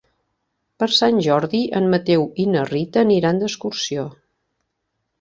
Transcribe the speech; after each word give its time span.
Per 0.83 0.87
Sant 0.99 1.19
Jordi 1.25 1.61
en 1.81 1.87
Mateu 1.93 2.27
i 2.47 2.49
na 2.57 2.65
Rita 2.73 3.07
aniran 3.09 3.45
d'excursió. 3.45 4.11